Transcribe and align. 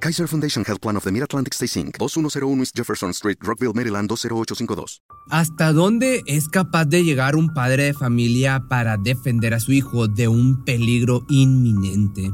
Kaiser 0.00 0.28
Foundation 0.28 0.64
Health 0.64 0.80
Plan 0.80 0.96
of 0.96 1.04
the 1.04 1.10
Mid-Atlantic 1.10 1.54
Stay 1.54 1.66
Inc., 1.82 1.98
2101 1.98 2.60
East 2.60 2.76
Jefferson 2.76 3.10
Street, 3.10 3.36
Rockville, 3.40 3.72
Maryland 3.74 4.08
20852. 4.08 5.02
¿Hasta 5.30 5.72
dónde 5.72 6.22
es 6.26 6.48
capaz 6.48 6.84
de 6.84 7.02
llegar 7.02 7.34
un 7.34 7.52
padre 7.52 7.84
de 7.84 7.94
familia 7.94 8.64
para 8.68 8.96
defender 8.96 9.54
a 9.54 9.60
su 9.60 9.72
hijo 9.72 10.06
de 10.06 10.28
un 10.28 10.64
peligro 10.64 11.24
inminente? 11.28 12.32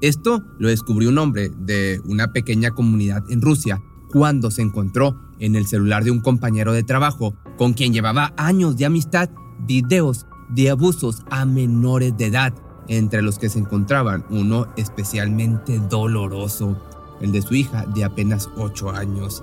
Esto 0.00 0.42
lo 0.58 0.68
descubrió 0.68 1.10
un 1.10 1.18
hombre 1.18 1.50
de 1.50 2.00
una 2.04 2.32
pequeña 2.32 2.70
comunidad 2.70 3.22
en 3.28 3.42
Rusia 3.42 3.82
cuando 4.10 4.50
se 4.50 4.62
encontró 4.62 5.20
en 5.40 5.56
el 5.56 5.66
celular 5.66 6.04
de 6.04 6.10
un 6.10 6.20
compañero 6.20 6.72
de 6.72 6.84
trabajo 6.84 7.34
con 7.58 7.72
quien 7.72 7.92
llevaba 7.92 8.32
años 8.36 8.76
de 8.76 8.86
amistad 8.86 9.30
videos 9.66 10.26
de 10.48 10.70
abusos 10.70 11.22
a 11.30 11.44
menores 11.44 12.16
de 12.16 12.26
edad, 12.26 12.54
entre 12.88 13.22
los 13.22 13.38
que 13.38 13.48
se 13.48 13.58
encontraban 13.58 14.24
uno 14.30 14.66
especialmente 14.76 15.78
doloroso, 15.78 16.80
el 17.20 17.32
de 17.32 17.42
su 17.42 17.54
hija 17.54 17.84
de 17.94 18.04
apenas 18.04 18.48
8 18.56 18.90
años. 18.90 19.42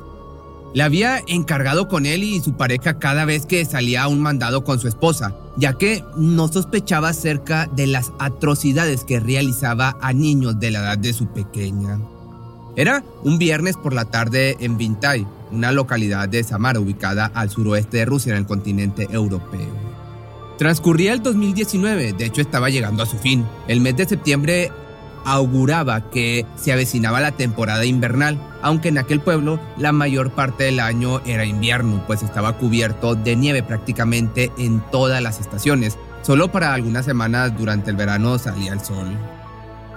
Le 0.73 0.83
había 0.83 1.23
encargado 1.27 1.87
con 1.87 2.05
él 2.05 2.23
y 2.23 2.39
su 2.41 2.53
pareja 2.53 2.99
cada 2.99 3.25
vez 3.25 3.45
que 3.45 3.63
salía 3.65 4.03
a 4.03 4.07
un 4.07 4.21
mandado 4.21 4.63
con 4.63 4.79
su 4.79 4.87
esposa, 4.87 5.33
ya 5.55 5.73
que 5.73 6.03
no 6.17 6.47
sospechaba 6.49 7.09
acerca 7.09 7.67
de 7.67 7.87
las 7.87 8.11
atrocidades 8.19 9.03
que 9.03 9.19
realizaba 9.19 9.97
a 10.01 10.13
niños 10.13 10.59
de 10.59 10.71
la 10.71 10.79
edad 10.79 10.97
de 10.97 11.13
su 11.13 11.27
pequeña. 11.27 11.99
Era 12.75 13.03
un 13.23 13.39
viernes 13.39 13.75
por 13.75 13.93
la 13.93 14.05
tarde 14.05 14.57
en 14.59 14.77
Vintay, 14.77 15.25
una 15.51 15.71
localidad 15.71 16.29
de 16.29 16.43
Samara 16.43 16.79
ubicada 16.79 17.31
al 17.33 17.49
suroeste 17.49 17.97
de 17.97 18.05
Rusia 18.05 18.33
en 18.33 18.39
el 18.39 18.45
continente 18.45 19.07
europeo. 19.09 19.73
Transcurría 20.59 21.13
el 21.13 21.23
2019, 21.23 22.13
de 22.13 22.25
hecho 22.25 22.41
estaba 22.41 22.69
llegando 22.69 23.03
a 23.03 23.07
su 23.07 23.17
fin. 23.17 23.45
El 23.67 23.81
mes 23.81 23.95
de 23.95 24.07
septiembre 24.07 24.71
auguraba 25.27 26.09
que 26.09 26.45
se 26.55 26.71
avecinaba 26.71 27.19
la 27.19 27.33
temporada 27.33 27.83
invernal, 27.83 28.39
aunque 28.61 28.87
en 28.87 28.97
aquel 28.97 29.19
pueblo 29.19 29.59
la 29.77 29.91
mayor 29.91 30.31
parte 30.31 30.63
del 30.63 30.79
año 30.79 31.19
era 31.25 31.43
invierno, 31.43 32.01
pues 32.07 32.23
estaba 32.23 32.53
cubierto 32.53 33.13
de 33.13 33.35
nieve 33.35 33.61
prácticamente 33.61 34.53
en 34.57 34.81
todas 34.89 35.21
las 35.21 35.41
estaciones. 35.41 35.97
Solo 36.21 36.49
para 36.49 36.73
algunas 36.73 37.03
semanas 37.03 37.57
durante 37.57 37.91
el 37.91 37.97
verano 37.97 38.37
salía 38.37 38.71
el 38.71 38.79
sol. 38.79 39.17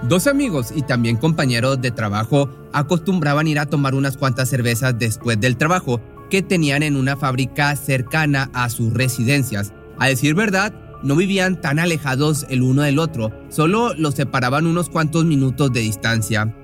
Dos 0.03 0.27
amigos 0.27 0.73
y 0.75 0.81
también 0.81 1.15
compañeros 1.15 1.79
de 1.79 1.91
trabajo 1.91 2.49
acostumbraban 2.73 3.47
ir 3.47 3.59
a 3.59 3.67
tomar 3.67 3.95
unas 3.95 4.17
cuantas 4.17 4.49
cervezas 4.49 4.99
después 4.99 5.39
del 5.39 5.55
trabajo 5.55 6.01
que 6.29 6.41
tenían 6.41 6.83
en 6.83 6.97
una 6.97 7.15
fábrica 7.15 7.73
cercana 7.77 8.49
a 8.53 8.69
sus 8.69 8.93
residencias. 8.93 9.71
A 9.97 10.07
decir 10.07 10.33
verdad, 10.33 10.73
no 11.03 11.15
vivían 11.15 11.59
tan 11.59 11.79
alejados 11.79 12.45
el 12.49 12.61
uno 12.61 12.83
del 12.83 12.99
otro, 12.99 13.31
solo 13.49 13.93
los 13.93 14.15
separaban 14.15 14.67
unos 14.67 14.89
cuantos 14.89 15.25
minutos 15.25 15.71
de 15.71 15.81
distancia. 15.81 16.55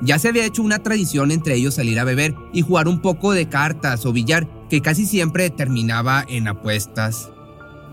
Ya 0.00 0.18
se 0.18 0.28
había 0.28 0.44
hecho 0.44 0.62
una 0.62 0.78
tradición 0.78 1.30
entre 1.30 1.54
ellos 1.54 1.74
salir 1.74 1.98
a 1.98 2.04
beber 2.04 2.34
y 2.52 2.62
jugar 2.62 2.86
un 2.86 3.00
poco 3.00 3.32
de 3.32 3.48
cartas 3.48 4.06
o 4.06 4.12
billar 4.12 4.48
que 4.68 4.80
casi 4.80 5.06
siempre 5.06 5.50
terminaba 5.50 6.24
en 6.28 6.46
apuestas. 6.46 7.30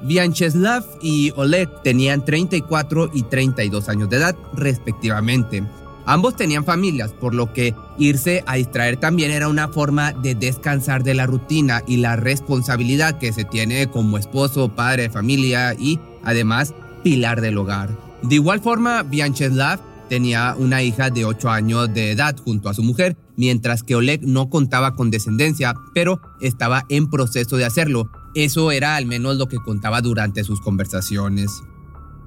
Vyacheslav 0.03 0.83
y 1.01 1.31
Oleg 1.35 1.69
tenían 1.83 2.23
34 2.23 3.09
y 3.13 3.23
32 3.23 3.89
años 3.89 4.09
de 4.09 4.17
edad, 4.17 4.35
respectivamente. 4.53 5.63
Ambos 6.05 6.35
tenían 6.35 6.65
familias, 6.65 7.13
por 7.13 7.33
lo 7.33 7.51
que 7.51 7.73
irse 7.97 8.43
a 8.45 8.55
distraer 8.55 8.97
también 8.97 9.31
era 9.31 9.47
una 9.47 9.67
forma 9.69 10.11
de 10.11 10.35
descansar 10.35 11.03
de 11.03 11.15
la 11.15 11.25
rutina 11.25 11.81
y 11.87 11.97
la 11.97 12.15
responsabilidad 12.15 13.17
que 13.17 13.33
se 13.33 13.43
tiene 13.43 13.87
como 13.87 14.17
esposo, 14.17 14.69
padre 14.69 15.03
de 15.03 15.09
familia 15.09 15.73
y, 15.73 15.99
además, 16.23 16.73
pilar 17.03 17.41
del 17.41 17.57
hogar. 17.57 17.97
De 18.21 18.35
igual 18.35 18.59
forma, 18.61 19.03
Vyacheslav 19.03 19.79
tenía 20.07 20.55
una 20.57 20.83
hija 20.83 21.09
de 21.09 21.25
8 21.25 21.49
años 21.49 21.93
de 21.93 22.11
edad 22.11 22.35
junto 22.37 22.69
a 22.69 22.73
su 22.73 22.83
mujer, 22.83 23.17
mientras 23.35 23.81
que 23.81 23.95
Oleg 23.95 24.21
no 24.27 24.49
contaba 24.49 24.95
con 24.95 25.09
descendencia, 25.09 25.73
pero 25.93 26.21
estaba 26.39 26.85
en 26.89 27.09
proceso 27.09 27.57
de 27.57 27.65
hacerlo, 27.65 28.09
eso 28.35 28.71
era 28.71 28.95
al 28.95 29.05
menos 29.05 29.37
lo 29.37 29.47
que 29.47 29.57
contaba 29.57 30.01
durante 30.01 30.43
sus 30.43 30.61
conversaciones. 30.61 31.63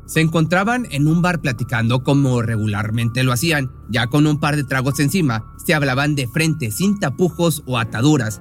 Se 0.09 0.23
encontraban 0.23 0.87
en 0.91 1.07
un 1.07 1.21
bar 1.21 1.39
platicando 1.41 2.03
como 2.03 2.41
regularmente 2.41 3.23
lo 3.25 3.33
hacían, 3.35 3.71
ya 3.91 4.07
con 4.07 4.27
un 4.27 4.41
par 4.41 4.57
de 4.57 4.65
tragos 4.65 5.01
encima, 5.01 5.45
se 5.63 5.75
hablaban 5.75 6.15
de 6.15 6.27
frente 6.27 6.71
sin 6.71 6.99
tapujos 6.99 7.63
o 7.67 7.77
ataduras. 7.77 8.41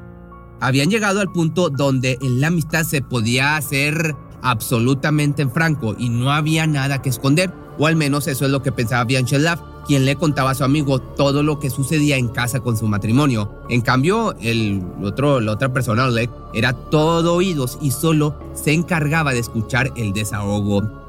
Habían 0.61 0.89
llegado 0.89 1.19
al 1.19 1.29
punto 1.29 1.69
donde 1.69 2.19
en 2.21 2.39
la 2.39 2.47
amistad 2.47 2.85
se 2.85 3.01
podía 3.01 3.57
hacer 3.57 4.15
absolutamente 4.41 5.41
en 5.41 5.51
franco 5.51 5.93
y 5.99 6.07
no 6.07 6.31
había 6.31 6.65
nada 6.67 7.01
que 7.01 7.09
esconder, 7.09 7.53
o 7.77 7.85
al 7.85 7.97
menos 7.97 8.27
eso 8.27 8.45
es 8.45 8.51
lo 8.51 8.63
que 8.63 8.71
pensaba 8.71 9.03
Bianchelav, 9.03 9.59
quien 9.85 10.05
le 10.05 10.15
contaba 10.15 10.51
a 10.51 10.55
su 10.55 10.63
amigo 10.63 10.99
todo 10.99 11.43
lo 11.43 11.59
que 11.59 11.69
sucedía 11.69 12.15
en 12.15 12.29
casa 12.29 12.61
con 12.61 12.77
su 12.77 12.87
matrimonio. 12.87 13.51
En 13.67 13.81
cambio, 13.81 14.35
el 14.39 14.81
otro, 15.03 15.41
la 15.41 15.51
otra 15.51 15.73
persona, 15.73 16.05
Oleg, 16.05 16.29
era 16.53 16.71
todo 16.71 17.35
oídos 17.35 17.77
y 17.81 17.91
solo 17.91 18.39
se 18.53 18.71
encargaba 18.71 19.33
de 19.33 19.39
escuchar 19.39 19.91
el 19.97 20.13
desahogo. 20.13 21.06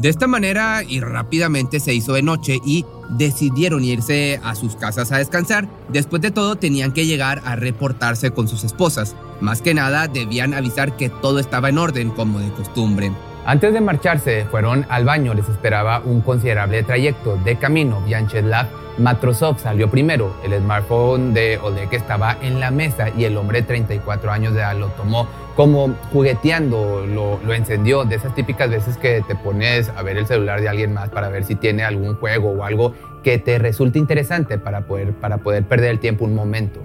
De 0.00 0.08
esta 0.08 0.26
manera 0.26 0.82
y 0.82 1.00
rápidamente 1.00 1.78
se 1.78 1.92
hizo 1.92 2.14
de 2.14 2.22
noche 2.22 2.58
y 2.64 2.86
decidieron 3.10 3.84
irse 3.84 4.40
a 4.42 4.54
sus 4.54 4.74
casas 4.74 5.12
a 5.12 5.18
descansar. 5.18 5.68
Después 5.90 6.22
de 6.22 6.30
todo 6.30 6.56
tenían 6.56 6.92
que 6.92 7.04
llegar 7.04 7.42
a 7.44 7.54
reportarse 7.54 8.30
con 8.30 8.48
sus 8.48 8.64
esposas. 8.64 9.14
Más 9.42 9.60
que 9.60 9.74
nada 9.74 10.08
debían 10.08 10.54
avisar 10.54 10.96
que 10.96 11.10
todo 11.10 11.38
estaba 11.38 11.68
en 11.68 11.76
orden 11.76 12.12
como 12.12 12.38
de 12.38 12.50
costumbre. 12.52 13.12
Antes 13.44 13.74
de 13.74 13.82
marcharse, 13.82 14.46
fueron 14.50 14.86
al 14.88 15.04
baño, 15.04 15.34
les 15.34 15.50
esperaba 15.50 16.00
un 16.02 16.22
considerable 16.22 16.82
trayecto 16.82 17.36
de 17.44 17.58
camino. 17.58 18.00
Vyacheslav 18.00 18.68
Matrosov 18.96 19.58
salió 19.58 19.90
primero. 19.90 20.34
El 20.44 20.58
smartphone 20.58 21.34
de 21.34 21.58
Oleg 21.58 21.92
estaba 21.92 22.38
en 22.40 22.58
la 22.58 22.70
mesa 22.70 23.10
y 23.10 23.24
el 23.24 23.36
hombre 23.36 23.60
de 23.60 23.66
34 23.66 24.30
años 24.30 24.54
de 24.54 24.60
edad 24.60 24.78
lo 24.78 24.88
tomó 24.88 25.28
como 25.56 25.94
jugueteando, 26.12 27.06
lo, 27.06 27.52
encendió. 27.52 28.04
De 28.04 28.16
esas 28.16 28.34
típicas 28.34 28.70
veces 28.70 28.96
que 28.96 29.22
te 29.26 29.34
pones 29.34 29.88
a 29.88 30.02
ver 30.02 30.16
el 30.16 30.26
celular 30.26 30.60
de 30.60 30.68
alguien 30.68 30.92
más 30.94 31.10
para 31.10 31.28
ver 31.28 31.44
si 31.44 31.54
tiene 31.54 31.82
algún 31.82 32.14
juego 32.16 32.50
o 32.50 32.64
algo 32.64 32.94
que 33.22 33.38
te 33.38 33.58
resulte 33.58 33.98
interesante 33.98 34.58
para 34.58 34.86
poder, 34.86 35.12
para 35.12 35.38
poder 35.38 35.64
perder 35.64 35.90
el 35.90 35.98
tiempo 35.98 36.24
un 36.24 36.34
momento. 36.34 36.80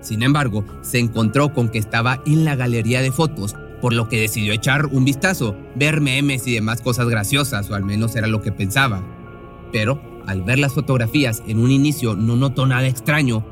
Sin 0.00 0.22
embargo, 0.22 0.64
se 0.82 0.98
encontró 0.98 1.52
con 1.52 1.68
que 1.68 1.78
estaba 1.78 2.20
en 2.26 2.44
la 2.44 2.56
galería 2.56 3.00
de 3.00 3.12
fotos 3.12 3.54
por 3.82 3.92
lo 3.92 4.08
que 4.08 4.20
decidió 4.20 4.52
echar 4.52 4.86
un 4.86 5.04
vistazo, 5.04 5.56
ver 5.74 6.00
memes 6.00 6.46
y 6.46 6.54
demás 6.54 6.80
cosas 6.80 7.08
graciosas, 7.08 7.68
o 7.68 7.74
al 7.74 7.84
menos 7.84 8.14
era 8.14 8.28
lo 8.28 8.40
que 8.40 8.52
pensaba. 8.52 9.02
Pero, 9.72 10.00
al 10.24 10.42
ver 10.42 10.60
las 10.60 10.72
fotografías 10.72 11.42
en 11.48 11.58
un 11.58 11.72
inicio 11.72 12.14
no 12.14 12.36
notó 12.36 12.64
nada 12.64 12.86
extraño. 12.86 13.44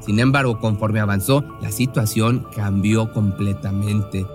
Sin 0.00 0.20
embargo, 0.20 0.60
conforme 0.60 1.00
avanzó, 1.00 1.44
la 1.60 1.72
situación 1.72 2.46
cambió 2.54 3.12
completamente. 3.12 4.26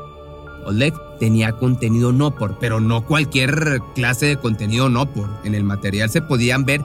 Oleg 0.65 0.93
tenía 1.19 1.53
contenido 1.53 2.11
no 2.11 2.35
por, 2.35 2.59
pero 2.59 2.79
no 2.79 3.05
cualquier 3.05 3.81
clase 3.95 4.25
de 4.27 4.37
contenido 4.37 4.89
no 4.89 5.11
por. 5.11 5.29
En 5.43 5.55
el 5.55 5.63
material 5.63 6.09
se 6.09 6.21
podían 6.21 6.65
ver 6.65 6.81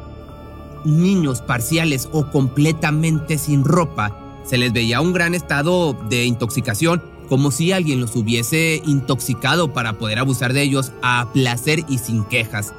niños 0.84 1.42
parciales 1.42 2.08
o 2.12 2.30
completamente 2.30 3.38
sin 3.38 3.64
ropa. 3.64 4.16
Se 4.44 4.56
les 4.56 4.72
veía 4.72 5.00
un 5.00 5.12
gran 5.12 5.34
estado 5.34 5.94
de 6.08 6.24
intoxicación 6.24 7.02
como 7.28 7.50
si 7.50 7.72
alguien 7.72 8.00
los 8.00 8.14
hubiese 8.14 8.80
intoxicado 8.86 9.72
para 9.72 9.94
poder 9.98 10.20
abusar 10.20 10.52
de 10.52 10.62
ellos 10.62 10.92
a 11.02 11.28
placer 11.32 11.84
y 11.88 11.98
sin 11.98 12.24
quejas. 12.24 12.72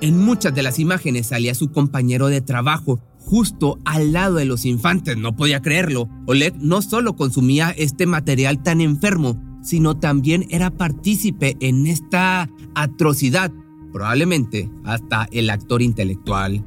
En 0.00 0.18
muchas 0.18 0.54
de 0.54 0.62
las 0.62 0.78
imágenes 0.78 1.28
salía 1.28 1.54
su 1.54 1.70
compañero 1.70 2.28
de 2.28 2.40
trabajo, 2.40 2.98
justo 3.24 3.78
al 3.84 4.12
lado 4.12 4.36
de 4.36 4.44
los 4.44 4.64
infantes, 4.64 5.16
no 5.16 5.34
podía 5.34 5.62
creerlo. 5.62 6.08
Oleg 6.26 6.54
no 6.58 6.82
solo 6.82 7.16
consumía 7.16 7.70
este 7.70 8.06
material 8.06 8.62
tan 8.62 8.80
enfermo, 8.80 9.40
sino 9.62 9.96
también 9.96 10.46
era 10.50 10.70
partícipe 10.70 11.56
en 11.60 11.86
esta 11.86 12.50
atrocidad, 12.74 13.52
probablemente 13.92 14.70
hasta 14.84 15.28
el 15.32 15.50
actor 15.50 15.82
intelectual. 15.82 16.64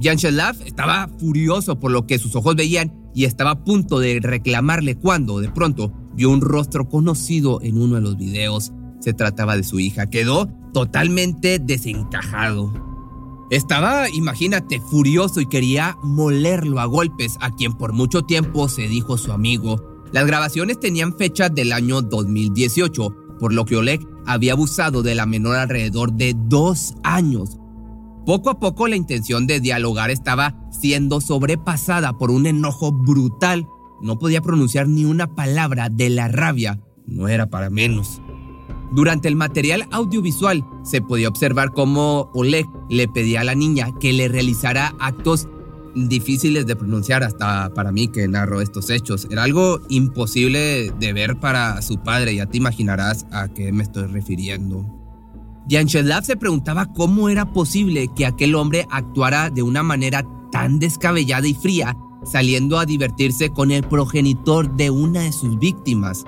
Yanchelav 0.00 0.60
estaba 0.66 1.08
furioso 1.18 1.78
por 1.78 1.92
lo 1.92 2.06
que 2.06 2.18
sus 2.18 2.34
ojos 2.34 2.56
veían 2.56 2.92
y 3.14 3.24
estaba 3.24 3.52
a 3.52 3.64
punto 3.64 4.00
de 4.00 4.18
reclamarle 4.20 4.96
cuando, 4.96 5.38
de 5.38 5.48
pronto, 5.48 5.92
vio 6.14 6.30
un 6.30 6.40
rostro 6.40 6.88
conocido 6.88 7.60
en 7.62 7.80
uno 7.80 7.94
de 7.94 8.00
los 8.00 8.16
videos. 8.16 8.72
Se 8.98 9.12
trataba 9.12 9.56
de 9.56 9.62
su 9.62 9.78
hija. 9.78 10.06
Quedó 10.06 10.48
totalmente 10.72 11.60
desencajado. 11.60 12.83
Estaba, 13.54 14.10
imagínate, 14.10 14.80
furioso 14.80 15.40
y 15.40 15.46
quería 15.46 15.96
molerlo 16.02 16.80
a 16.80 16.86
golpes 16.86 17.38
a 17.40 17.52
quien 17.52 17.72
por 17.74 17.92
mucho 17.92 18.22
tiempo 18.22 18.68
se 18.68 18.88
dijo 18.88 19.16
su 19.16 19.30
amigo. 19.30 19.80
Las 20.10 20.26
grabaciones 20.26 20.80
tenían 20.80 21.16
fecha 21.16 21.48
del 21.50 21.72
año 21.72 22.02
2018, 22.02 23.16
por 23.38 23.52
lo 23.52 23.64
que 23.64 23.76
Oleg 23.76 24.04
había 24.26 24.54
abusado 24.54 25.04
de 25.04 25.14
la 25.14 25.24
menor 25.24 25.54
alrededor 25.54 26.14
de 26.14 26.34
dos 26.36 26.94
años. 27.04 27.60
Poco 28.26 28.50
a 28.50 28.58
poco 28.58 28.88
la 28.88 28.96
intención 28.96 29.46
de 29.46 29.60
dialogar 29.60 30.10
estaba 30.10 30.56
siendo 30.72 31.20
sobrepasada 31.20 32.18
por 32.18 32.32
un 32.32 32.46
enojo 32.46 32.90
brutal. 32.90 33.68
No 34.02 34.18
podía 34.18 34.40
pronunciar 34.40 34.88
ni 34.88 35.04
una 35.04 35.32
palabra 35.32 35.90
de 35.90 36.10
la 36.10 36.26
rabia. 36.26 36.80
No 37.06 37.28
era 37.28 37.46
para 37.46 37.70
menos. 37.70 38.20
Durante 38.94 39.26
el 39.26 39.34
material 39.34 39.88
audiovisual 39.90 40.64
se 40.84 41.02
podía 41.02 41.28
observar 41.28 41.72
cómo 41.72 42.30
Oleg 42.32 42.68
le 42.88 43.08
pedía 43.08 43.40
a 43.40 43.44
la 43.44 43.56
niña 43.56 43.90
que 43.98 44.12
le 44.12 44.28
realizara 44.28 44.94
actos 45.00 45.48
difíciles 45.96 46.64
de 46.66 46.76
pronunciar 46.76 47.24
hasta 47.24 47.74
para 47.74 47.90
mí 47.90 48.06
que 48.06 48.28
narro 48.28 48.60
estos 48.60 48.90
hechos. 48.90 49.26
Era 49.30 49.42
algo 49.42 49.80
imposible 49.88 50.92
de 51.00 51.12
ver 51.12 51.40
para 51.40 51.82
su 51.82 51.98
padre, 51.98 52.36
ya 52.36 52.46
te 52.46 52.58
imaginarás 52.58 53.26
a 53.32 53.48
qué 53.48 53.72
me 53.72 53.82
estoy 53.82 54.06
refiriendo. 54.06 54.86
Yanchelav 55.66 56.24
se 56.24 56.36
preguntaba 56.36 56.86
cómo 56.86 57.28
era 57.28 57.52
posible 57.52 58.08
que 58.14 58.26
aquel 58.26 58.54
hombre 58.54 58.86
actuara 58.90 59.50
de 59.50 59.64
una 59.64 59.82
manera 59.82 60.24
tan 60.52 60.78
descabellada 60.78 61.48
y 61.48 61.54
fría, 61.54 61.96
saliendo 62.24 62.78
a 62.78 62.86
divertirse 62.86 63.50
con 63.50 63.72
el 63.72 63.82
progenitor 63.82 64.76
de 64.76 64.90
una 64.90 65.22
de 65.22 65.32
sus 65.32 65.58
víctimas. 65.58 66.24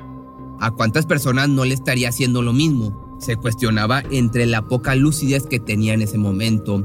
¿A 0.61 0.71
cuántas 0.71 1.07
personas 1.07 1.49
no 1.49 1.65
le 1.65 1.75
estaría 1.75 2.09
haciendo 2.09 2.43
lo 2.43 2.53
mismo? 2.53 3.17
Se 3.19 3.37
cuestionaba 3.37 4.03
entre 4.11 4.47
la 4.47 4.63
poca 4.63 4.95
lucidez 4.95 5.47
que 5.47 5.61
tenía 5.61 5.95
en 5.95 6.03
ese 6.03 6.19
momento. 6.19 6.85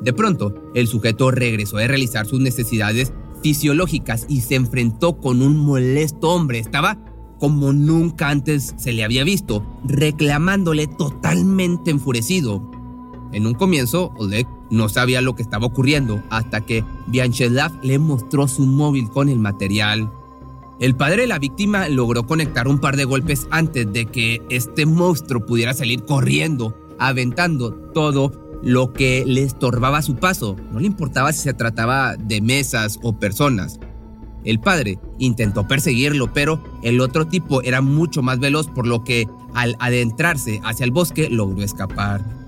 De 0.00 0.12
pronto, 0.12 0.54
el 0.74 0.88
sujeto 0.88 1.30
regresó 1.30 1.78
a 1.78 1.86
realizar 1.86 2.26
sus 2.26 2.40
necesidades 2.40 3.12
fisiológicas 3.42 4.26
y 4.28 4.40
se 4.40 4.54
enfrentó 4.54 5.18
con 5.18 5.42
un 5.42 5.56
molesto 5.56 6.30
hombre. 6.30 6.58
Estaba 6.58 6.98
como 7.38 7.72
nunca 7.72 8.28
antes 8.28 8.74
se 8.76 8.92
le 8.92 9.02
había 9.02 9.24
visto, 9.24 9.66
reclamándole 9.84 10.86
totalmente 10.86 11.90
enfurecido. 11.90 12.70
En 13.32 13.46
un 13.46 13.54
comienzo, 13.54 14.12
Oleg 14.16 14.46
no 14.70 14.88
sabía 14.88 15.20
lo 15.20 15.34
que 15.34 15.42
estaba 15.42 15.66
ocurriendo 15.66 16.22
hasta 16.30 16.60
que 16.60 16.84
Biancheslav 17.08 17.72
le 17.82 17.98
mostró 17.98 18.46
su 18.46 18.64
móvil 18.64 19.08
con 19.10 19.28
el 19.28 19.40
material. 19.40 20.12
El 20.80 20.96
padre 20.96 21.22
de 21.22 21.28
la 21.28 21.38
víctima 21.38 21.88
logró 21.88 22.26
conectar 22.26 22.66
un 22.66 22.80
par 22.80 22.96
de 22.96 23.04
golpes 23.04 23.46
antes 23.50 23.92
de 23.92 24.06
que 24.06 24.42
este 24.50 24.86
monstruo 24.86 25.46
pudiera 25.46 25.74
salir 25.74 26.04
corriendo, 26.04 26.76
aventando 26.98 27.72
todo 27.72 28.32
lo 28.62 28.92
que 28.92 29.24
le 29.26 29.42
estorbaba 29.42 30.02
su 30.02 30.16
paso. 30.16 30.56
No 30.72 30.80
le 30.80 30.86
importaba 30.86 31.32
si 31.32 31.40
se 31.40 31.54
trataba 31.54 32.16
de 32.16 32.40
mesas 32.40 32.98
o 33.02 33.18
personas. 33.18 33.78
El 34.44 34.60
padre 34.60 34.98
intentó 35.18 35.68
perseguirlo, 35.68 36.32
pero 36.32 36.62
el 36.82 37.00
otro 37.00 37.26
tipo 37.26 37.62
era 37.62 37.80
mucho 37.80 38.22
más 38.22 38.40
veloz, 38.40 38.66
por 38.66 38.86
lo 38.86 39.04
que 39.04 39.28
al 39.54 39.76
adentrarse 39.78 40.60
hacia 40.64 40.84
el 40.84 40.90
bosque 40.90 41.28
logró 41.30 41.62
escapar. 41.62 42.41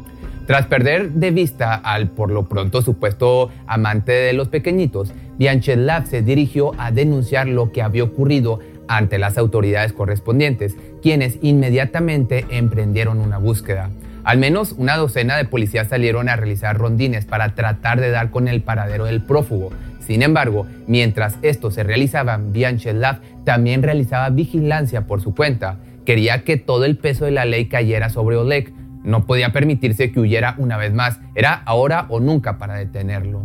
Tras 0.46 0.66
perder 0.66 1.12
de 1.12 1.30
vista 1.30 1.74
al 1.74 2.08
por 2.10 2.30
lo 2.30 2.48
pronto 2.48 2.82
supuesto 2.82 3.50
amante 3.66 4.12
de 4.12 4.32
los 4.32 4.48
pequeñitos, 4.48 5.12
Biancheslav 5.38 6.06
se 6.06 6.22
dirigió 6.22 6.72
a 6.78 6.90
denunciar 6.90 7.48
lo 7.48 7.72
que 7.72 7.82
había 7.82 8.04
ocurrido 8.04 8.60
ante 8.86 9.18
las 9.18 9.38
autoridades 9.38 9.92
correspondientes, 9.92 10.76
quienes 11.02 11.38
inmediatamente 11.40 12.44
emprendieron 12.50 13.20
una 13.20 13.38
búsqueda. 13.38 13.90
Al 14.22 14.38
menos 14.38 14.72
una 14.72 14.96
docena 14.96 15.36
de 15.36 15.44
policías 15.44 15.88
salieron 15.88 16.28
a 16.28 16.36
realizar 16.36 16.76
rondines 16.76 17.24
para 17.24 17.54
tratar 17.54 18.00
de 18.00 18.10
dar 18.10 18.30
con 18.30 18.48
el 18.48 18.62
paradero 18.62 19.06
del 19.06 19.22
prófugo, 19.22 19.70
sin 20.06 20.22
embargo, 20.22 20.66
mientras 20.86 21.38
esto 21.40 21.70
se 21.70 21.82
realizaba, 21.82 22.36
Biancheslav 22.36 23.20
también 23.44 23.82
realizaba 23.82 24.28
vigilancia 24.28 25.06
por 25.06 25.22
su 25.22 25.34
cuenta. 25.34 25.78
Quería 26.04 26.44
que 26.44 26.58
todo 26.58 26.84
el 26.84 26.98
peso 26.98 27.24
de 27.24 27.30
la 27.30 27.46
ley 27.46 27.66
cayera 27.66 28.10
sobre 28.10 28.36
Oleg. 28.36 28.70
No 29.04 29.26
podía 29.26 29.52
permitirse 29.52 30.10
que 30.10 30.20
huyera 30.20 30.56
una 30.58 30.76
vez 30.76 30.92
más. 30.92 31.20
Era 31.34 31.54
ahora 31.54 32.06
o 32.08 32.20
nunca 32.20 32.58
para 32.58 32.74
detenerlo. 32.74 33.44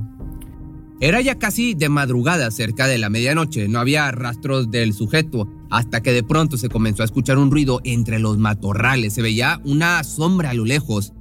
Era 1.01 1.21
ya 1.21 1.35
casi 1.35 1.75
de 1.75 1.87
madrugada, 1.89 2.51
cerca 2.51 2.87
de 2.87 2.97
la 2.97 3.09
medianoche. 3.09 3.67
No 3.67 3.79
había 3.79 4.11
rastros 4.11 4.71
del 4.71 4.93
sujeto, 4.93 5.47
hasta 5.69 6.01
que 6.01 6.11
de 6.11 6.23
pronto 6.23 6.57
se 6.57 6.69
comenzó 6.69 7.03
a 7.03 7.05
escuchar 7.05 7.37
un 7.37 7.51
ruido 7.51 7.81
entre 7.83 8.19
los 8.19 8.37
matorrales. 8.37 9.13
Se 9.13 9.21
veía 9.21 9.61
una 9.63 10.03
sombra 10.03 10.49
a 10.49 10.53
lo 10.53 10.65
lejos. 10.65 11.13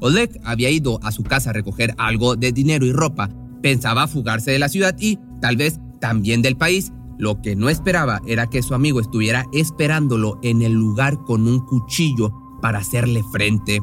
Oleg 0.00 0.40
había 0.44 0.70
ido 0.70 0.98
a 1.02 1.12
su 1.12 1.22
casa 1.22 1.50
a 1.50 1.52
recoger 1.52 1.94
algo 1.98 2.36
de 2.36 2.52
dinero 2.52 2.84
y 2.84 2.92
ropa, 2.92 3.30
Pensaba 3.62 4.06
fugarse 4.06 4.52
de 4.52 4.60
la 4.60 4.68
ciudad 4.68 4.94
y, 4.98 5.18
tal 5.40 5.56
vez, 5.56 5.80
también 6.00 6.42
del 6.42 6.56
país. 6.56 6.92
Lo 7.18 7.40
que 7.40 7.56
no 7.56 7.68
esperaba 7.68 8.20
era 8.26 8.46
que 8.46 8.62
su 8.62 8.74
amigo 8.74 9.00
estuviera 9.00 9.44
esperándolo 9.52 10.38
en 10.42 10.62
el 10.62 10.72
lugar 10.72 11.18
con 11.24 11.48
un 11.48 11.64
cuchillo 11.66 12.32
para 12.66 12.80
hacerle 12.80 13.22
frente. 13.22 13.80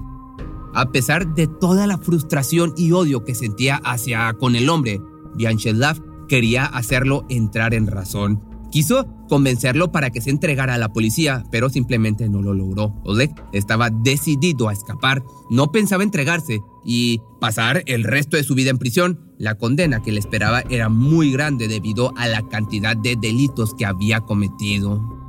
A 0.73 0.91
pesar 0.91 1.35
de 1.35 1.47
toda 1.47 1.87
la 1.87 1.97
frustración 1.97 2.73
y 2.75 2.91
odio 2.91 3.23
que 3.23 3.33
sentía 3.33 3.77
hacia 3.77 4.33
con 4.33 4.57
el 4.57 4.67
hombre, 4.67 4.99
Biancheslav 5.35 6.01
quería 6.27 6.65
hacerlo 6.65 7.25
entrar 7.29 7.73
en 7.73 7.87
razón. 7.87 8.43
Quiso 8.73 9.07
convencerlo 9.29 9.93
para 9.93 10.09
que 10.09 10.19
se 10.19 10.31
entregara 10.31 10.73
a 10.73 10.77
la 10.77 10.91
policía, 10.91 11.45
pero 11.49 11.69
simplemente 11.69 12.27
no 12.27 12.41
lo 12.41 12.53
logró. 12.53 12.93
Oleg 13.05 13.33
estaba 13.53 13.89
decidido 13.89 14.67
a 14.67 14.73
escapar, 14.73 15.23
no 15.49 15.71
pensaba 15.71 16.03
entregarse 16.03 16.59
y 16.83 17.21
pasar 17.39 17.83
el 17.85 18.03
resto 18.03 18.35
de 18.35 18.43
su 18.43 18.53
vida 18.53 18.69
en 18.69 18.79
prisión. 18.79 19.33
La 19.37 19.55
condena 19.55 20.01
que 20.01 20.11
le 20.11 20.19
esperaba 20.19 20.61
era 20.69 20.89
muy 20.89 21.31
grande 21.31 21.69
debido 21.69 22.11
a 22.17 22.27
la 22.27 22.41
cantidad 22.49 22.97
de 22.97 23.15
delitos 23.15 23.73
que 23.75 23.85
había 23.85 24.19
cometido. 24.19 25.22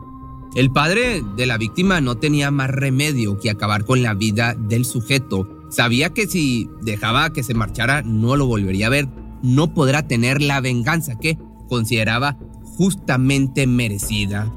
El 0.55 0.71
padre 0.71 1.21
de 1.37 1.47
la 1.47 1.59
víctima 1.59 2.01
no 2.01 2.15
tenía 2.15 2.53
más 2.53 2.71
remedio 2.71 3.41
que 3.41 3.51
acabar 3.51 3.85
con 3.85 4.05
la 4.05 4.15
vida 4.15 4.55
del 4.55 4.85
sujeto. 4.85 5.49
Sabía 5.69 6.11
que 6.11 6.29
si 6.29 6.71
dejaba 6.81 7.33
que 7.33 7.43
se 7.43 7.55
marchara 7.55 8.03
no 8.03 8.37
lo 8.37 8.47
volvería 8.47 8.87
a 8.87 8.91
ver, 8.91 9.09
no 9.43 9.75
podrá 9.75 10.07
tener 10.07 10.41
la 10.41 10.61
venganza 10.61 11.19
que 11.19 11.39
consideraba 11.69 12.37
justamente 12.63 13.67
merecida. 13.67 14.49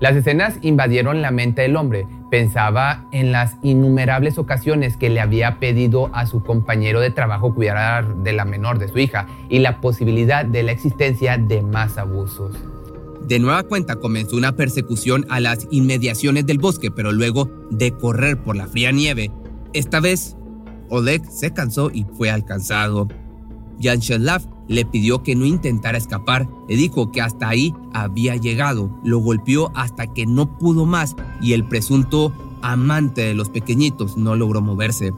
Las 0.00 0.16
escenas 0.16 0.54
invadieron 0.62 1.20
la 1.20 1.30
mente 1.30 1.60
del 1.60 1.76
hombre. 1.76 2.06
Pensaba 2.30 3.06
en 3.12 3.30
las 3.30 3.56
innumerables 3.62 4.38
ocasiones 4.38 4.96
que 4.96 5.10
le 5.10 5.20
había 5.20 5.58
pedido 5.58 6.08
a 6.14 6.24
su 6.24 6.42
compañero 6.42 7.00
de 7.00 7.10
trabajo 7.10 7.54
cuidar 7.54 8.16
de 8.22 8.32
la 8.32 8.46
menor 8.46 8.78
de 8.78 8.88
su 8.88 8.98
hija 8.98 9.26
y 9.50 9.58
la 9.58 9.82
posibilidad 9.82 10.46
de 10.46 10.62
la 10.62 10.72
existencia 10.72 11.36
de 11.36 11.60
más 11.60 11.98
abusos. 11.98 12.56
De 13.28 13.38
nueva 13.38 13.62
cuenta 13.64 13.96
comenzó 13.96 14.36
una 14.36 14.56
persecución 14.56 15.26
a 15.28 15.38
las 15.38 15.68
inmediaciones 15.70 16.46
del 16.46 16.56
bosque, 16.56 16.90
pero 16.90 17.12
luego 17.12 17.50
de 17.70 17.92
correr 17.92 18.42
por 18.42 18.56
la 18.56 18.66
fría 18.66 18.90
nieve, 18.90 19.30
esta 19.74 20.00
vez 20.00 20.34
Oleg 20.88 21.30
se 21.30 21.52
cansó 21.52 21.90
y 21.92 22.06
fue 22.16 22.30
alcanzado. 22.30 23.06
Yansheslav 23.78 24.48
le 24.66 24.86
pidió 24.86 25.22
que 25.22 25.34
no 25.34 25.44
intentara 25.44 25.98
escapar, 25.98 26.48
le 26.70 26.76
dijo 26.76 27.12
que 27.12 27.20
hasta 27.20 27.50
ahí 27.50 27.74
había 27.92 28.34
llegado, 28.36 28.98
lo 29.04 29.18
golpeó 29.18 29.72
hasta 29.74 30.06
que 30.06 30.24
no 30.24 30.56
pudo 30.56 30.86
más 30.86 31.14
y 31.42 31.52
el 31.52 31.68
presunto 31.68 32.32
amante 32.62 33.20
de 33.20 33.34
los 33.34 33.50
pequeñitos 33.50 34.16
no 34.16 34.36
logró 34.36 34.62
moverse. 34.62 35.12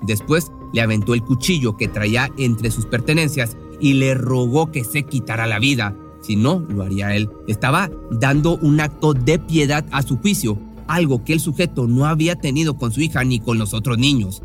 Después 0.00 0.50
le 0.72 0.80
aventó 0.80 1.12
el 1.12 1.22
cuchillo 1.22 1.76
que 1.76 1.88
traía 1.88 2.30
entre 2.38 2.70
sus 2.70 2.86
pertenencias 2.86 3.58
y 3.80 3.92
le 3.92 4.14
rogó 4.14 4.72
que 4.72 4.82
se 4.82 5.02
quitara 5.02 5.46
la 5.46 5.58
vida, 5.58 5.94
si 6.24 6.36
no, 6.36 6.60
lo 6.68 6.82
haría 6.82 7.14
él. 7.14 7.28
Estaba 7.48 7.90
dando 8.10 8.56
un 8.56 8.80
acto 8.80 9.14
de 9.14 9.38
piedad 9.38 9.84
a 9.90 10.02
su 10.02 10.16
juicio, 10.18 10.58
algo 10.86 11.24
que 11.24 11.32
el 11.32 11.40
sujeto 11.40 11.86
no 11.86 12.06
había 12.06 12.36
tenido 12.36 12.76
con 12.76 12.92
su 12.92 13.00
hija 13.00 13.24
ni 13.24 13.40
con 13.40 13.58
los 13.58 13.74
otros 13.74 13.98
niños. 13.98 14.42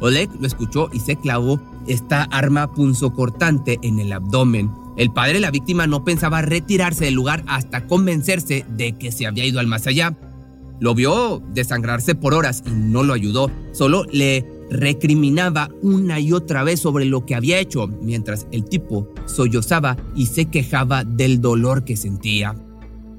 Oleg 0.00 0.30
lo 0.40 0.46
escuchó 0.46 0.88
y 0.92 1.00
se 1.00 1.16
clavó 1.16 1.60
esta 1.86 2.24
arma 2.24 2.72
punzocortante 2.72 3.78
en 3.82 4.00
el 4.00 4.12
abdomen. 4.12 4.70
El 4.96 5.12
padre 5.12 5.34
de 5.34 5.40
la 5.40 5.50
víctima 5.50 5.86
no 5.86 6.04
pensaba 6.04 6.42
retirarse 6.42 7.04
del 7.04 7.14
lugar 7.14 7.44
hasta 7.46 7.86
convencerse 7.86 8.66
de 8.68 8.92
que 8.92 9.12
se 9.12 9.26
había 9.26 9.44
ido 9.44 9.60
al 9.60 9.66
más 9.66 9.86
allá. 9.86 10.16
Lo 10.82 10.96
vio 10.96 11.40
desangrarse 11.54 12.16
por 12.16 12.34
horas 12.34 12.64
y 12.66 12.70
no 12.70 13.04
lo 13.04 13.14
ayudó, 13.14 13.52
solo 13.70 14.04
le 14.10 14.44
recriminaba 14.68 15.70
una 15.80 16.18
y 16.18 16.32
otra 16.32 16.64
vez 16.64 16.80
sobre 16.80 17.04
lo 17.04 17.24
que 17.24 17.36
había 17.36 17.60
hecho, 17.60 17.86
mientras 17.86 18.48
el 18.50 18.64
tipo 18.64 19.08
sollozaba 19.26 19.96
y 20.16 20.26
se 20.26 20.46
quejaba 20.46 21.04
del 21.04 21.40
dolor 21.40 21.84
que 21.84 21.96
sentía. 21.96 22.56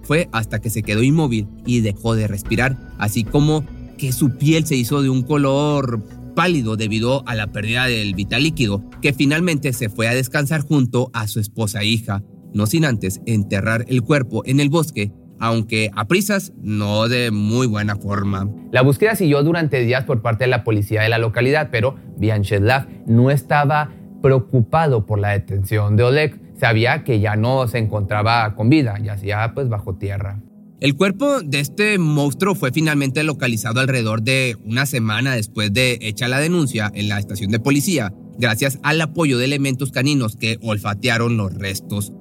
Fue 0.01 0.27
hasta 0.33 0.59
que 0.59 0.69
se 0.69 0.83
quedó 0.83 1.03
inmóvil 1.03 1.47
y 1.65 1.79
dejó 1.79 2.15
de 2.15 2.27
respirar, 2.27 2.77
así 2.97 3.23
como 3.23 3.63
que 3.97 4.11
su 4.11 4.37
piel 4.37 4.65
se 4.65 4.75
hizo 4.75 5.01
de 5.01 5.07
un 5.09 5.21
color 5.21 6.03
pálido 6.35 6.75
debido 6.75 7.25
a 7.29 7.33
la 7.33 7.53
pérdida 7.53 7.85
del 7.85 8.13
vital 8.13 8.43
líquido, 8.43 8.83
que 9.01 9.13
finalmente 9.13 9.71
se 9.71 9.87
fue 9.87 10.09
a 10.09 10.13
descansar 10.13 10.67
junto 10.67 11.11
a 11.13 11.29
su 11.29 11.39
esposa 11.39 11.81
e 11.81 11.85
hija, 11.85 12.25
no 12.53 12.65
sin 12.65 12.83
antes 12.83 13.21
enterrar 13.25 13.85
el 13.87 14.01
cuerpo 14.01 14.43
en 14.45 14.59
el 14.59 14.67
bosque, 14.67 15.13
aunque 15.39 15.91
a 15.95 16.07
prisas 16.07 16.53
no 16.61 17.07
de 17.07 17.31
muy 17.31 17.67
buena 17.67 17.95
forma. 17.95 18.49
La 18.71 18.81
búsqueda 18.81 19.15
siguió 19.15 19.43
durante 19.43 19.79
días 19.79 20.03
por 20.03 20.21
parte 20.21 20.45
de 20.45 20.49
la 20.49 20.63
policía 20.63 21.01
de 21.01 21.09
la 21.09 21.17
localidad, 21.17 21.69
pero 21.71 21.95
Biancheslav 22.17 22.87
no 23.07 23.31
estaba 23.31 23.91
preocupado 24.21 25.05
por 25.05 25.19
la 25.19 25.31
detención 25.31 25.95
de 25.95 26.03
Oleg 26.03 26.43
Sabía 26.63 27.03
que 27.03 27.19
ya 27.19 27.35
no 27.35 27.67
se 27.67 27.77
encontraba 27.77 28.55
con 28.55 28.69
vida, 28.69 28.97
yacía 29.03 29.51
pues 29.53 29.67
bajo 29.69 29.95
tierra. 29.95 30.41
El 30.79 30.95
cuerpo 30.95 31.41
de 31.41 31.59
este 31.59 31.97
monstruo 31.97 32.55
fue 32.55 32.71
finalmente 32.71 33.23
localizado 33.23 33.79
alrededor 33.79 34.21
de 34.21 34.55
una 34.65 34.85
semana 34.85 35.35
después 35.35 35.73
de 35.73 35.97
hecha 36.01 36.27
la 36.27 36.39
denuncia 36.39 36.91
en 36.93 37.09
la 37.09 37.19
estación 37.19 37.51
de 37.51 37.59
policía, 37.59 38.13
gracias 38.37 38.79
al 38.83 39.01
apoyo 39.01 39.37
de 39.37 39.45
elementos 39.45 39.91
caninos 39.91 40.35
que 40.35 40.57
olfatearon 40.61 41.37
los 41.37 41.53
restos. 41.53 42.13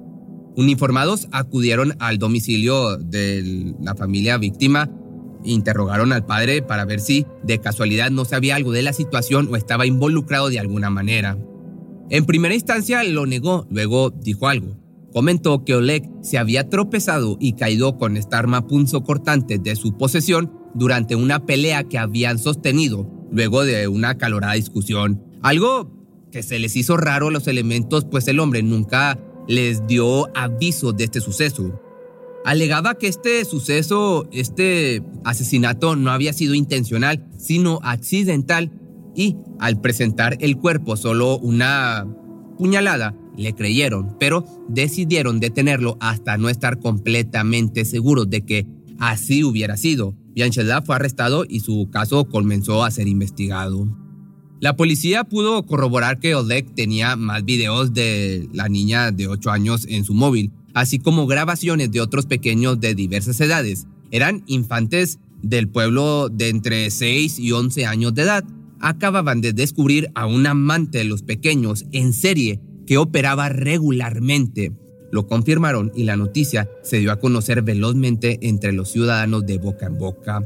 Uniformados 0.55 1.27
acudieron 1.31 1.95
al 1.99 2.19
domicilio 2.19 2.97
de 2.97 3.73
la 3.81 3.95
familia 3.95 4.37
víctima 4.37 4.89
interrogaron 5.45 6.13
al 6.13 6.25
padre 6.25 6.61
para 6.61 6.85
ver 6.85 6.99
si 6.99 7.25
de 7.43 7.59
casualidad 7.59 8.11
no 8.11 8.25
sabía 8.25 8.55
algo 8.55 8.71
de 8.71 8.83
la 8.83 8.93
situación 8.93 9.49
o 9.51 9.55
estaba 9.55 9.85
involucrado 9.85 10.49
de 10.49 10.59
alguna 10.59 10.89
manera. 10.89 11.37
En 12.09 12.25
primera 12.25 12.53
instancia 12.53 13.03
lo 13.03 13.25
negó, 13.25 13.67
luego 13.69 14.11
dijo 14.11 14.47
algo. 14.47 14.77
Comentó 15.11 15.63
que 15.63 15.75
Oleg 15.75 16.09
se 16.21 16.37
había 16.37 16.69
tropezado 16.69 17.37
y 17.39 17.53
caído 17.53 17.97
con 17.97 18.17
esta 18.17 18.39
arma 18.39 18.67
punzocortante 18.67 19.59
de 19.59 19.75
su 19.75 19.95
posesión 19.95 20.51
durante 20.73 21.15
una 21.15 21.45
pelea 21.45 21.83
que 21.83 21.99
habían 21.99 22.39
sostenido 22.39 23.07
luego 23.31 23.63
de 23.63 23.87
una 23.87 24.17
calorada 24.17 24.53
discusión. 24.53 25.23
Algo 25.41 25.91
que 26.31 26.41
se 26.41 26.57
les 26.57 26.75
hizo 26.75 26.97
raro 26.97 27.27
a 27.27 27.31
los 27.31 27.47
elementos, 27.47 28.05
pues 28.05 28.27
el 28.27 28.39
hombre 28.39 28.63
nunca 28.63 29.19
les 29.47 29.85
dio 29.87 30.27
aviso 30.35 30.93
de 30.93 31.05
este 31.05 31.21
suceso. 31.21 31.79
Alegaba 32.45 32.95
que 32.95 33.07
este 33.07 33.45
suceso, 33.45 34.27
este 34.31 35.01
asesinato 35.23 35.95
no 35.95 36.11
había 36.11 36.33
sido 36.33 36.55
intencional, 36.55 37.25
sino 37.37 37.79
accidental 37.83 38.71
y 39.15 39.37
al 39.59 39.79
presentar 39.79 40.37
el 40.41 40.57
cuerpo 40.57 40.97
solo 40.97 41.37
una 41.37 42.05
puñalada, 42.57 43.15
le 43.37 43.53
creyeron, 43.53 44.17
pero 44.19 44.45
decidieron 44.67 45.39
detenerlo 45.39 45.97
hasta 45.99 46.37
no 46.37 46.49
estar 46.49 46.79
completamente 46.79 47.85
seguros 47.85 48.29
de 48.29 48.45
que 48.45 48.67
así 48.99 49.43
hubiera 49.43 49.77
sido. 49.77 50.15
Bianchela 50.35 50.81
fue 50.81 50.95
arrestado 50.95 51.45
y 51.47 51.61
su 51.61 51.89
caso 51.91 52.25
comenzó 52.25 52.83
a 52.83 52.91
ser 52.91 53.07
investigado. 53.07 54.02
La 54.63 54.77
policía 54.77 55.25
pudo 55.25 55.65
corroborar 55.65 56.19
que 56.19 56.35
Oleg 56.35 56.73
tenía 56.73 57.17
más 57.17 57.43
videos 57.43 57.93
de 57.93 58.47
la 58.53 58.69
niña 58.69 59.11
de 59.11 59.27
8 59.27 59.51
años 59.51 59.85
en 59.89 60.05
su 60.05 60.13
móvil, 60.13 60.53
así 60.73 60.99
como 60.99 61.27
grabaciones 61.27 61.91
de 61.91 61.99
otros 61.99 62.27
pequeños 62.27 62.79
de 62.79 62.95
diversas 62.95 63.41
edades. 63.41 63.87
Eran 64.09 64.45
infantes 64.47 65.19
del 65.41 65.67
pueblo 65.67 66.29
de 66.29 66.47
entre 66.47 66.89
6 66.91 67.39
y 67.39 67.51
11 67.51 67.85
años 67.85 68.13
de 68.13 68.21
edad. 68.21 68.45
Acababan 68.79 69.41
de 69.41 69.51
descubrir 69.51 70.09
a 70.15 70.27
un 70.27 70.47
amante 70.47 70.99
de 70.99 71.03
los 71.03 71.23
pequeños 71.23 71.83
en 71.91 72.13
serie 72.13 72.61
que 72.87 72.97
operaba 72.97 73.49
regularmente. 73.49 74.71
Lo 75.11 75.27
confirmaron 75.27 75.91
y 75.93 76.05
la 76.05 76.15
noticia 76.15 76.69
se 76.83 76.99
dio 76.99 77.11
a 77.11 77.19
conocer 77.19 77.63
velozmente 77.63 78.39
entre 78.41 78.71
los 78.71 78.93
ciudadanos 78.93 79.45
de 79.45 79.57
boca 79.57 79.87
en 79.87 79.97
boca. 79.97 80.41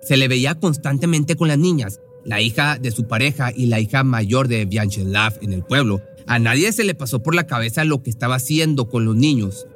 Se 0.00 0.16
le 0.16 0.28
veía 0.28 0.54
constantemente 0.54 1.34
con 1.34 1.48
las 1.48 1.58
niñas, 1.58 1.98
la 2.28 2.42
hija 2.42 2.76
de 2.78 2.90
su 2.90 3.08
pareja 3.08 3.52
y 3.56 3.66
la 3.66 3.80
hija 3.80 4.04
mayor 4.04 4.48
de 4.48 4.66
Vyacheslav 4.66 5.38
en 5.40 5.54
el 5.54 5.62
pueblo. 5.62 6.02
A 6.26 6.38
nadie 6.38 6.72
se 6.72 6.84
le 6.84 6.94
pasó 6.94 7.22
por 7.22 7.34
la 7.34 7.46
cabeza 7.46 7.84
lo 7.84 8.02
que 8.02 8.10
estaba 8.10 8.34
haciendo 8.34 8.90
con 8.90 9.06
los 9.06 9.16
niños. 9.16 9.66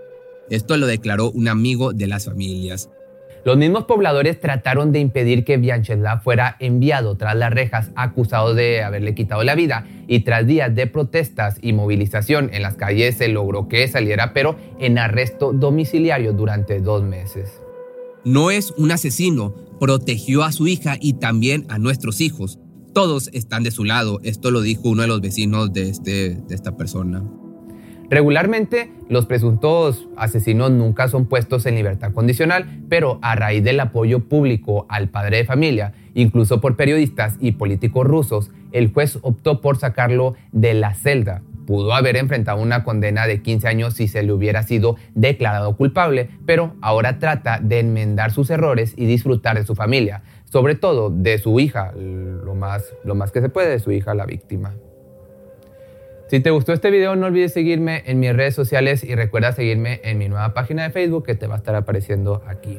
Esto 0.51 0.77
lo 0.77 0.87
declaró 0.87 1.31
un 1.31 1.49
amigo 1.49 1.95
de 1.95 2.07
las 2.07 2.27
familias. 2.27 2.91
Los 3.47 3.57
mismos 3.57 3.85
pobladores 3.85 4.39
trataron 4.39 4.93
de 4.93 5.01
impedir 5.01 5.45
que 5.45 5.57
Vyacheslav 5.57 6.23
fuera 6.23 6.57
enviado 6.61 7.17
tras 7.17 7.35
las 7.37 7.51
rejas 7.51 7.91
acusado 7.97 8.55
de 8.55 8.83
haberle 8.83 9.15
quitado 9.15 9.43
la 9.45 9.55
vida 9.55 9.87
y 10.07 10.21
tras 10.21 10.47
días 10.47 10.75
de 10.75 10.87
protestas 10.87 11.57
y 11.63 11.73
movilización 11.73 12.51
en 12.53 12.61
las 12.61 12.75
calles 12.75 13.17
se 13.17 13.29
logró 13.29 13.67
que 13.67 13.89
saliera 13.89 14.35
pero 14.35 14.57
en 14.79 14.99
arresto 14.99 15.55
domiciliario 15.55 16.35
durante 16.35 16.81
dos 16.81 17.03
meses. 17.03 17.63
No 18.25 18.51
es 18.51 18.73
un 18.77 18.93
asesino, 18.93 19.55
protegió 19.83 20.45
a 20.45 20.53
su 20.53 20.69
hija 20.69 20.95
y 21.01 21.15
también 21.15 21.67
a 21.69 21.77
nuestros 21.77 22.21
hijos. 22.21 22.61
Todos 22.95 23.29
están 23.33 23.65
de 23.65 23.73
su 23.73 23.83
lado, 23.83 24.21
esto 24.23 24.53
lo 24.53 24.61
dijo 24.61 24.89
uno 24.89 25.03
de 25.03 25.09
los 25.09 25.21
vecinos 25.21 25.73
de, 25.73 25.89
este, 25.89 26.37
de 26.37 26.55
esta 26.55 26.77
persona. 26.77 27.25
Regularmente, 28.09 28.93
los 29.09 29.27
presuntos 29.27 30.07
asesinos 30.17 30.71
nunca 30.71 31.09
son 31.09 31.27
puestos 31.27 31.67
en 31.67 31.75
libertad 31.75 32.13
condicional, 32.13 32.85
pero 32.89 33.19
a 33.23 33.35
raíz 33.35 33.65
del 33.65 33.81
apoyo 33.81 34.21
público 34.21 34.87
al 34.89 35.09
padre 35.09 35.39
de 35.39 35.47
familia, 35.47 35.95
incluso 36.15 36.61
por 36.61 36.77
periodistas 36.77 37.35
y 37.41 37.51
políticos 37.51 38.07
rusos, 38.07 38.53
el 38.71 38.93
juez 38.93 39.19
optó 39.23 39.61
por 39.61 39.79
sacarlo 39.79 40.37
de 40.53 40.75
la 40.75 40.95
celda. 40.95 41.43
Pudo 41.67 41.95
haber 41.95 42.17
enfrentado 42.17 42.61
una 42.61 42.85
condena 42.85 43.27
de 43.27 43.43
15 43.43 43.69
años 43.69 43.95
si 43.95 44.09
se 44.09 44.23
le 44.23 44.33
hubiera 44.33 44.63
sido 44.63 44.97
declarado 45.15 45.77
culpable, 45.77 46.29
pero 46.47 46.75
ahora 46.81 47.19
trata 47.19 47.59
de 47.61 47.81
enmendar 47.81 48.33
sus 48.33 48.51
errores 48.51 48.95
y 48.97 49.07
disfrutar 49.07 49.57
de 49.57 49.65
su 49.65 49.75
familia, 49.75 50.23
sobre 50.45 50.75
todo 50.75 51.11
de 51.11 51.39
su 51.39 51.61
hija, 51.61 51.93
lo 51.93 52.55
más, 52.55 52.93
lo 53.05 53.15
más 53.15 53.31
que 53.31 53.41
se 53.41 53.49
puede 53.49 53.71
de 53.71 53.79
su 53.79 53.93
hija, 53.93 54.15
la 54.15 54.27
víctima. 54.27 54.75
Si 56.29 56.41
te 56.41 56.51
gustó 56.51 56.73
este 56.73 56.91
video, 56.91 57.15
no 57.15 57.27
olvides 57.27 57.53
seguirme 57.53 58.03
en 58.07 58.19
mis 58.19 58.35
redes 58.35 58.55
sociales 58.55 59.05
y 59.05 59.15
recuerda 59.15 59.53
seguirme 59.53 60.01
en 60.03 60.17
mi 60.17 60.31
nueva 60.31 60.55
página 60.55 60.85
de 60.85 60.91
Facebook 60.91 61.27
que 61.27 61.35
te 61.35 61.47
va 61.47 61.57
a 61.57 61.59
estar 61.59 61.75
apareciendo 61.75 62.43
aquí. 62.47 62.79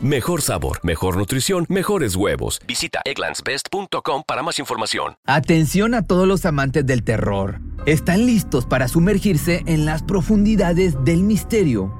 Mejor 0.00 0.40
sabor, 0.40 0.80
mejor 0.82 1.18
nutrición, 1.18 1.66
mejores 1.68 2.16
huevos. 2.16 2.62
Visita 2.66 3.02
egglandsbest.com 3.04 4.22
para 4.26 4.42
más 4.42 4.58
información. 4.58 5.16
Atención 5.26 5.92
a 5.92 6.06
todos 6.06 6.26
los 6.26 6.46
amantes 6.46 6.86
del 6.86 7.04
terror. 7.04 7.60
¿Están 7.84 8.24
listos 8.24 8.64
para 8.64 8.88
sumergirse 8.88 9.62
en 9.66 9.84
las 9.84 10.02
profundidades 10.02 10.94
del 11.04 11.22
misterio? 11.22 11.99